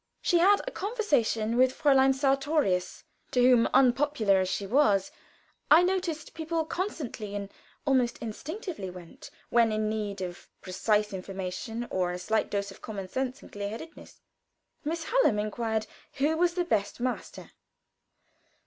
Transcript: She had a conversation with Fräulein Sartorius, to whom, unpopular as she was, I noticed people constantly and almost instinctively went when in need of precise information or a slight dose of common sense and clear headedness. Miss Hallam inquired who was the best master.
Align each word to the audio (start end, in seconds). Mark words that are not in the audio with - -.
She 0.19 0.39
had 0.39 0.61
a 0.67 0.71
conversation 0.71 1.57
with 1.57 1.77
Fräulein 1.77 2.15
Sartorius, 2.15 3.03
to 3.29 3.39
whom, 3.39 3.67
unpopular 3.71 4.39
as 4.39 4.49
she 4.49 4.65
was, 4.65 5.11
I 5.69 5.83
noticed 5.83 6.33
people 6.33 6.65
constantly 6.65 7.35
and 7.35 7.51
almost 7.85 8.17
instinctively 8.17 8.89
went 8.89 9.29
when 9.51 9.71
in 9.71 9.89
need 9.91 10.19
of 10.21 10.47
precise 10.59 11.13
information 11.13 11.85
or 11.91 12.11
a 12.11 12.17
slight 12.17 12.49
dose 12.49 12.71
of 12.71 12.81
common 12.81 13.09
sense 13.09 13.43
and 13.43 13.51
clear 13.51 13.69
headedness. 13.69 14.21
Miss 14.83 15.03
Hallam 15.03 15.37
inquired 15.37 15.85
who 16.13 16.35
was 16.35 16.55
the 16.55 16.65
best 16.65 16.99
master. 16.99 17.51